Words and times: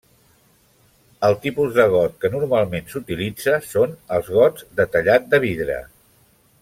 El 1.27 1.35
tipus 1.43 1.75
de 1.75 1.85
got 1.91 2.17
que 2.23 2.31
normalment 2.35 2.89
s'utilitza 2.93 3.55
són 3.75 3.93
els 4.17 4.33
gots 4.39 4.67
de 4.81 4.89
tallat 4.97 5.29
de 5.35 5.43
vidre. 5.45 5.77